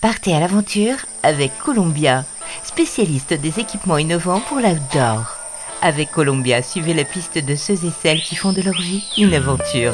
Partez 0.00 0.32
à 0.32 0.38
l'aventure 0.38 0.94
avec 1.24 1.50
Columbia, 1.58 2.24
spécialiste 2.62 3.34
des 3.34 3.58
équipements 3.58 3.98
innovants 3.98 4.40
pour 4.48 4.58
l'outdoor. 4.58 5.36
Avec 5.82 6.12
Columbia, 6.12 6.62
suivez 6.62 6.94
la 6.94 7.02
piste 7.02 7.44
de 7.44 7.56
ceux 7.56 7.84
et 7.84 7.90
celles 8.00 8.20
qui 8.20 8.36
font 8.36 8.52
de 8.52 8.62
leur 8.62 8.80
vie 8.80 9.02
une 9.18 9.34
aventure. 9.34 9.92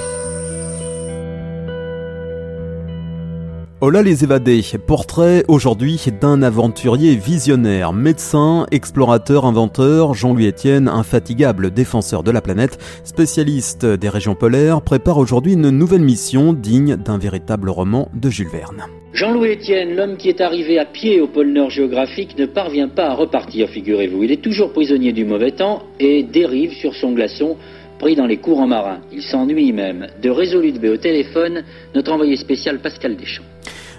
Hola 3.81 4.03
les 4.03 4.25
évadés, 4.25 4.63
portrait 4.87 5.43
aujourd'hui 5.49 5.99
d'un 6.21 6.43
aventurier 6.43 7.17
visionnaire, 7.17 7.95
médecin, 7.95 8.67
explorateur, 8.71 9.47
inventeur, 9.47 10.13
Jean-Louis 10.13 10.49
Etienne, 10.49 10.87
infatigable 10.89 11.71
défenseur 11.71 12.23
de 12.23 12.31
la 12.31 12.43
planète, 12.43 12.79
spécialiste 13.05 13.87
des 13.87 14.11
régions 14.11 14.35
polaires, 14.35 14.83
prépare 14.83 15.17
aujourd'hui 15.17 15.55
une 15.55 15.71
nouvelle 15.71 16.03
mission 16.03 16.53
digne 16.53 16.97
d'un 16.97 17.17
véritable 17.17 17.71
roman 17.71 18.11
de 18.13 18.29
Jules 18.29 18.49
Verne. 18.49 18.85
Jean-Louis 19.15 19.53
Etienne, 19.53 19.95
l'homme 19.95 20.17
qui 20.17 20.29
est 20.29 20.41
arrivé 20.41 20.77
à 20.81 20.85
pied 20.85 21.21
au 21.21 21.29
pôle 21.29 21.53
Nord 21.53 21.71
géographique, 21.71 22.37
ne 22.37 22.47
parvient 22.47 22.89
pas 22.89 23.07
à 23.07 23.15
repartir, 23.15 23.69
figurez-vous. 23.69 24.25
Il 24.25 24.33
est 24.33 24.43
toujours 24.43 24.73
prisonnier 24.73 25.13
du 25.13 25.25
mauvais 25.25 25.53
temps 25.53 25.85
et 26.01 26.25
dérive 26.25 26.73
sur 26.73 26.97
son 26.97 27.13
glaçon 27.13 27.57
pris 28.01 28.17
dans 28.17 28.27
les 28.27 28.39
courants 28.39 28.67
marins. 28.67 29.03
Il 29.13 29.23
s'ennuie 29.23 29.71
même. 29.71 30.09
De 30.21 30.31
Résolute 30.31 30.81
B 30.81 30.87
au 30.87 30.97
téléphone, 30.97 31.63
notre 31.95 32.13
envoyé 32.13 32.35
spécial 32.35 32.81
Pascal 32.81 33.15
Deschamps. 33.15 33.45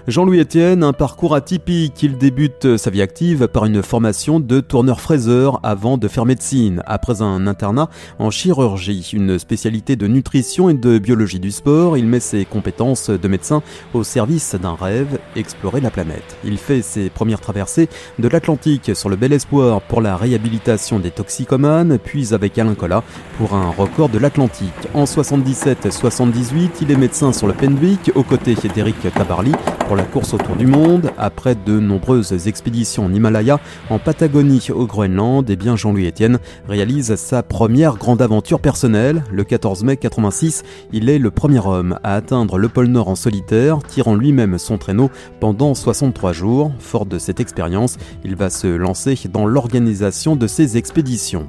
Jean-Louis 0.08 0.38
Etienne, 0.38 0.84
un 0.84 0.92
parcours 0.92 1.34
atypique. 1.34 2.00
Il 2.04 2.16
débute 2.16 2.76
sa 2.76 2.90
vie 2.90 3.02
active 3.02 3.48
par 3.48 3.64
une 3.64 3.82
formation 3.82 4.38
de 4.38 4.60
tourneur-fraiseur 4.60 5.58
avant 5.64 5.98
de 5.98 6.06
faire 6.06 6.26
médecine, 6.26 6.80
après 6.86 7.22
un 7.22 7.48
internat 7.48 7.90
en 8.20 8.30
chirurgie, 8.30 9.10
une 9.12 9.36
spécialité 9.40 9.96
de 9.96 10.06
nutrition 10.06 10.70
et 10.70 10.74
de 10.74 10.98
biologie 10.98 11.40
du 11.40 11.50
sport. 11.50 11.98
Il 11.98 12.06
met 12.06 12.20
ses 12.20 12.44
compétences 12.44 13.10
de 13.10 13.26
médecin 13.26 13.64
au 13.94 14.04
service 14.04 14.54
d'un 14.54 14.76
rêve, 14.76 15.18
explorer 15.34 15.80
la 15.80 15.90
planète. 15.90 16.36
Il 16.44 16.56
fait 16.58 16.82
ses 16.82 17.10
premières 17.10 17.40
traversées 17.40 17.88
de 18.20 18.28
l'Atlantique 18.28 18.94
sur 18.94 19.08
le 19.08 19.16
Bel 19.16 19.32
Espoir 19.32 19.80
pour 19.80 20.00
la 20.00 20.16
réhabilitation 20.16 21.00
des 21.00 21.10
toxicomanes, 21.10 21.98
puis 21.98 22.32
avec 22.32 22.56
Alain 22.58 22.74
Collat 22.76 23.02
pour 23.38 23.54
un 23.54 23.70
record 23.70 24.08
de 24.08 24.18
l'Atlantique. 24.18 24.70
En 24.94 25.02
77-78, 25.02 26.70
il 26.82 26.92
est 26.92 26.96
médecin 26.96 27.32
sur 27.32 27.48
le 27.48 27.54
Penwick 27.54 28.12
aux 28.14 28.22
côtés 28.22 28.54
d'Eric 28.72 29.12
Tabarly 29.12 29.52
la 29.96 30.04
course 30.04 30.34
autour 30.34 30.56
du 30.56 30.66
monde. 30.66 31.10
Après 31.18 31.54
de 31.54 31.80
nombreuses 31.80 32.46
expéditions 32.46 33.06
en 33.06 33.12
Himalaya, 33.12 33.58
en 33.90 33.98
Patagonie, 33.98 34.68
au 34.72 34.86
Groenland, 34.86 35.48
et 35.48 35.54
eh 35.54 35.56
bien 35.56 35.74
Jean-Louis 35.74 36.06
Etienne 36.06 36.38
réalise 36.68 37.14
sa 37.16 37.42
première 37.42 37.96
grande 37.96 38.20
aventure 38.20 38.60
personnelle. 38.60 39.24
Le 39.32 39.44
14 39.44 39.84
mai 39.84 39.96
86, 39.96 40.64
il 40.92 41.08
est 41.08 41.18
le 41.18 41.30
premier 41.30 41.66
homme 41.66 41.98
à 42.02 42.14
atteindre 42.14 42.58
le 42.58 42.68
pôle 42.68 42.86
Nord 42.86 43.08
en 43.08 43.14
solitaire, 43.14 43.78
tirant 43.78 44.14
lui-même 44.14 44.58
son 44.58 44.76
traîneau 44.76 45.10
pendant 45.40 45.74
63 45.74 46.32
jours. 46.32 46.72
Fort 46.78 47.06
de 47.06 47.18
cette 47.18 47.40
expérience, 47.40 47.96
il 48.24 48.36
va 48.36 48.50
se 48.50 48.66
lancer 48.66 49.18
dans 49.30 49.46
l'organisation 49.46 50.36
de 50.36 50.46
ses 50.46 50.76
expéditions. 50.76 51.48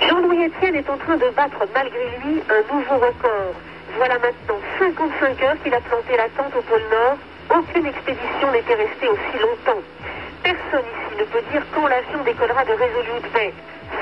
Jean-Louis 0.00 0.46
Etienne 0.46 0.74
est 0.74 0.90
en 0.90 0.98
train 0.98 1.16
de 1.16 1.34
battre 1.34 1.66
malgré 1.74 2.04
lui 2.22 2.40
un 2.50 2.74
nouveau 2.74 2.94
record. 2.94 3.54
Voilà 3.96 4.14
maintenant 4.14 4.60
55 4.78 5.42
heures 5.42 5.56
qu'il 5.64 5.74
a 5.74 5.80
planté 5.80 6.16
la 6.16 6.28
tente 6.36 6.54
au 6.56 6.62
pôle 6.62 6.82
Nord 6.90 7.18
aucune 7.50 7.86
expédition 7.86 8.52
n'était 8.52 8.74
restée 8.74 9.08
aussi 9.08 9.38
longtemps. 9.40 9.82
Personne 10.42 10.84
ici 10.84 11.18
ne 11.18 11.24
peut 11.24 11.42
dire 11.50 11.62
quand 11.74 11.86
l'avion 11.86 12.22
décollera 12.24 12.64
de 12.64 12.72
Resolute 12.72 13.32
Bay. 13.32 13.52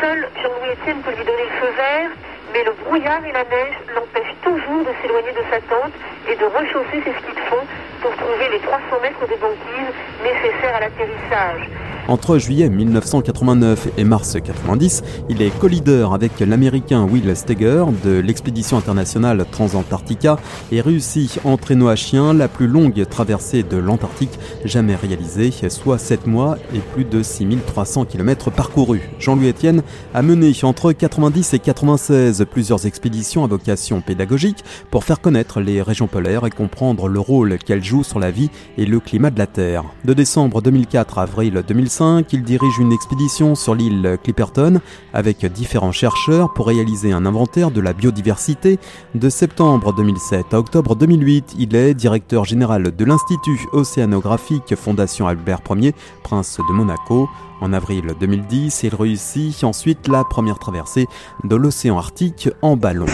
Seul 0.01 0.29
Jean-Louis 0.43 0.73
Etienne 0.73 1.01
peut 1.03 1.15
lui 1.15 1.25
donner 1.25 1.45
le 1.45 1.57
feu 1.61 1.73
vert, 1.77 2.11
mais 2.53 2.65
le 2.65 2.73
brouillard 2.85 3.25
et 3.25 3.33
la 3.33 3.45
neige 3.45 3.79
l'empêchent 3.95 4.37
toujours 4.43 4.85
de 4.85 4.93
s'éloigner 5.01 5.33
de 5.33 5.45
sa 5.51 5.61
tente 5.63 5.95
et 6.29 6.35
de 6.35 6.45
rechausser 6.45 7.03
ses 7.05 7.15
skis 7.23 7.35
de 7.35 7.45
fond 7.49 7.65
pour 8.03 8.17
trouver 8.17 8.49
les 8.51 8.61
300 8.61 8.83
mètres 9.03 9.27
de 9.27 9.37
banquise 9.37 9.95
nécessaires 10.23 10.77
à 10.77 10.81
l'atterrissage. 10.81 11.71
Entre 12.09 12.39
juillet 12.39 12.69
1989 12.69 13.89
et 13.99 14.05
mars 14.05 14.37
90, 14.41 15.03
il 15.29 15.43
est 15.43 15.51
co-leader 15.59 16.15
avec 16.15 16.39
l'américain 16.39 17.03
Will 17.03 17.35
Steger 17.35 17.85
de 18.05 18.21
l'expédition 18.21 18.79
internationale 18.79 19.45
Transantarctica 19.51 20.39
et 20.71 20.81
réussit 20.81 21.41
en 21.43 21.57
traîneau 21.57 21.89
à 21.89 21.97
chien 21.97 22.33
la 22.33 22.47
plus 22.47 22.69
longue 22.69 23.05
traversée 23.09 23.65
de 23.65 23.77
l'Antarctique 23.77 24.39
jamais 24.65 24.95
réalisée, 24.95 25.51
soit 25.69 25.99
7 25.99 26.29
mois 26.29 26.59
et 26.73 26.79
plus 26.79 27.05
de 27.05 27.25
6300 27.25 28.05
km 28.05 28.53
parcourus. 28.53 29.03
Jean-Louis 29.19 29.49
Etienne 29.49 29.83
a 30.15 30.23
mené 30.23 30.53
entre 30.63 30.93
90 30.93 31.55
et 31.55 31.59
96 31.59 32.47
plusieurs 32.49 32.87
expéditions 32.87 33.43
à 33.43 33.49
vocation 33.49 34.01
pédagogique 34.01 34.63
pour 34.93 35.03
faire 35.03 35.21
connaître 35.21 35.59
les 35.59 35.83
régions 35.83 36.07
polaires 36.07 36.47
et 36.47 36.51
comprendre 36.51 37.09
le 37.09 37.19
rôle 37.19 37.59
qu'elles 37.59 37.83
jouent 37.83 38.05
sur 38.05 38.21
la 38.21 38.31
vie 38.31 38.51
et 38.79 38.87
le 38.87 39.01
climat 39.01 39.31
de 39.31 39.39
la 39.41 39.49
Terre. 39.49 39.83
De 40.05 40.13
décembre 40.13 40.63
2004 40.63 41.19
à 41.19 41.23
avril 41.23 41.65
2005, 41.67 41.96
il 42.33 42.43
dirige 42.43 42.79
une 42.79 42.93
expédition 42.93 43.55
sur 43.55 43.75
l'île 43.75 44.19
Clipperton 44.23 44.81
avec 45.15 45.47
différents 45.47 45.93
chercheurs 45.93 46.53
pour 46.53 46.67
réaliser 46.67 47.13
un 47.13 47.25
inventaire 47.25 47.71
de 47.71 47.81
la 47.81 47.93
biodiversité. 47.93 48.79
De 49.15 49.31
septembre 49.31 49.95
2007 49.95 50.53
à 50.53 50.59
octobre 50.59 50.95
2008, 50.95 51.55
il 51.59 51.75
est 51.75 51.95
directeur 51.95 52.45
général 52.45 52.95
de 52.95 53.05
l'Institut 53.05 53.61
océanographique 53.73 54.75
Fondation 54.77 55.27
Albert 55.27 55.61
Ier, 55.71 55.95
prince 56.23 56.59
de 56.69 56.73
Monaco. 56.73 57.29
En 57.61 57.73
avril 57.73 58.15
2010, 58.21 58.83
il 58.83 58.95
réussit 58.95 59.65
ensuite 59.65 60.09
la 60.09 60.25
première 60.25 60.59
traversée 60.59 61.07
de 61.45 61.57
l'océan 61.57 61.97
Arctique 61.97 62.51
en 62.61 62.77
ballon. 62.77 63.07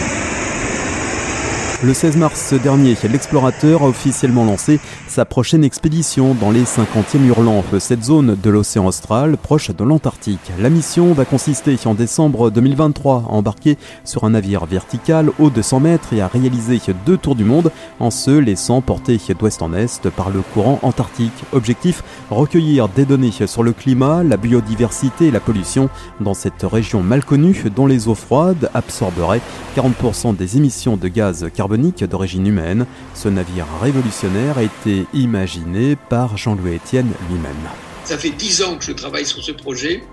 Le 1.83 1.93
16 1.93 2.15
mars 2.15 2.53
dernier, 2.53 2.95
l'explorateur 3.11 3.83
a 3.83 3.89
officiellement 3.89 4.45
lancé 4.45 4.79
sa 5.09 5.25
prochaine 5.25 5.65
expédition 5.65 6.33
dans 6.33 6.49
les 6.49 6.63
50e 6.63 7.25
Hurlampes, 7.25 7.77
cette 7.79 8.05
zone 8.05 8.37
de 8.41 8.49
l'océan 8.49 8.87
austral 8.87 9.35
proche 9.35 9.69
de 9.69 9.83
l'Antarctique. 9.83 10.53
La 10.59 10.69
mission 10.69 11.11
va 11.11 11.25
consister 11.25 11.77
en 11.83 11.93
décembre 11.93 12.51
2023 12.51 13.25
à 13.27 13.31
embarquer 13.33 13.77
sur 14.05 14.23
un 14.23 14.29
navire 14.29 14.65
vertical 14.65 15.29
haut 15.39 15.49
de 15.49 15.61
100 15.61 15.81
mètres 15.81 16.13
et 16.13 16.21
à 16.21 16.29
réaliser 16.29 16.79
deux 17.05 17.17
tours 17.17 17.35
du 17.35 17.43
monde 17.43 17.69
en 17.99 18.11
se 18.11 18.31
laissant 18.31 18.79
porter 18.79 19.19
d'ouest 19.37 19.61
en 19.61 19.73
est 19.73 20.09
par 20.09 20.29
le 20.29 20.39
courant 20.39 20.79
antarctique. 20.83 21.33
Objectif, 21.51 22.01
recueillir 22.29 22.87
des 22.87 23.03
données 23.03 23.33
sur 23.45 23.61
le 23.61 23.73
climat, 23.73 24.23
la 24.23 24.37
biodiversité 24.37 25.27
et 25.27 25.31
la 25.31 25.41
pollution 25.41 25.89
dans 26.21 26.33
cette 26.33 26.63
région 26.63 27.03
mal 27.03 27.25
connue 27.25 27.65
dont 27.75 27.87
les 27.87 28.07
eaux 28.07 28.15
froides 28.15 28.69
absorberaient 28.73 29.41
40% 29.75 30.37
des 30.37 30.55
émissions 30.55 30.95
de 30.95 31.09
gaz 31.09 31.49
carbonique 31.53 31.72
d'origine 31.77 32.47
humaine. 32.47 32.85
Ce 33.15 33.27
navire 33.27 33.65
révolutionnaire 33.81 34.57
a 34.57 34.63
été 34.63 35.05
imaginé 35.13 35.95
par 35.95 36.37
Jean-Louis 36.37 36.75
Etienne 36.75 37.11
lui-même. 37.29 37.69
Ça 38.05 38.17
fait 38.17 38.31
dix 38.31 38.61
ans 38.61 38.77
que 38.77 38.85
je 38.85 38.91
travaille 38.91 39.25
sur 39.25 39.43
ce 39.43 39.51
projet, 39.51 40.03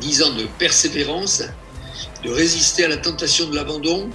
dix 0.00 0.22
ans 0.22 0.34
de 0.34 0.46
persévérance, 0.58 1.42
de 2.24 2.30
résister 2.30 2.84
à 2.84 2.88
la 2.88 2.98
tentation 2.98 3.48
de 3.48 3.56
l'abandon, 3.56 4.10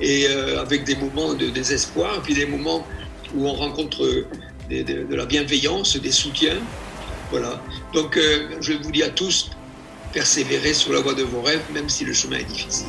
et 0.00 0.26
euh, 0.28 0.60
avec 0.60 0.84
des 0.84 0.96
moments 0.96 1.34
de 1.34 1.48
désespoir, 1.50 2.22
puis 2.22 2.34
des 2.34 2.46
moments 2.46 2.86
où 3.34 3.46
on 3.46 3.52
rencontre 3.52 4.26
de, 4.70 5.14
la 5.14 5.26
bienveillance, 5.26 5.96
des 5.96 6.12
soutiens. 6.12 6.58
Voilà. 7.30 7.62
Donc 7.92 8.16
euh, 8.16 8.48
je 8.60 8.72
vous 8.72 8.90
dis 8.90 9.02
à 9.02 9.10
tous, 9.10 9.50
persévérez 10.12 10.74
sur 10.74 10.92
la 10.92 11.00
voie 11.00 11.14
de 11.14 11.22
vos 11.22 11.42
rêves, 11.42 11.62
même 11.72 11.88
si 11.88 12.04
le 12.04 12.12
chemin 12.12 12.38
est 12.38 12.44
difficile. 12.44 12.88